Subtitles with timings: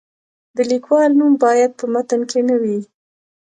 [0.55, 2.79] د لیکوال نوم باید په متن کې نه وي.